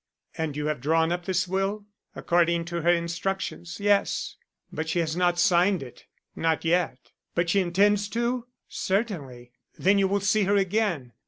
[0.35, 4.35] "And you have drawn up this will?" "According to her instructions, yes."
[4.73, 10.07] "But she has not signed it?" "Not yet." "But she intends to?" "Certainly." "Then you
[10.07, 11.11] will see her again?"